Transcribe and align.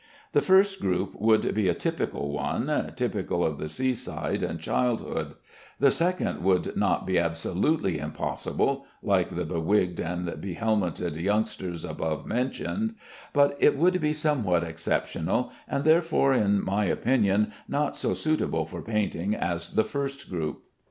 The 0.31 0.41
first 0.41 0.81
group 0.81 1.13
would 1.21 1.53
be 1.53 1.67
a 1.69 1.75
typical 1.75 2.31
one 2.31 2.91
typical 2.95 3.45
of 3.45 3.59
the 3.59 3.69
seaside 3.69 4.41
and 4.41 4.59
childhood; 4.59 5.35
the 5.79 5.91
second 5.91 6.41
would 6.41 6.75
not 6.75 7.05
be 7.05 7.19
absolutely 7.19 7.99
impossible 7.99 8.87
(like 9.03 9.29
the 9.29 9.45
bewigged 9.45 9.99
and 9.99 10.25
behelmeted 10.41 11.17
youngsters 11.21 11.85
above 11.85 12.25
mentioned), 12.25 12.95
but 13.31 13.55
it 13.59 13.77
would 13.77 14.01
be 14.01 14.11
somewhat 14.11 14.63
exceptional, 14.63 15.51
and 15.67 15.83
therefore, 15.83 16.33
in 16.33 16.65
my 16.65 16.85
opinion, 16.85 17.53
not 17.67 17.95
so 17.95 18.15
suitable 18.15 18.65
for 18.65 18.81
painting 18.81 19.35
as 19.35 19.75
the 19.75 19.83
first 19.83 20.31
group. 20.31 20.63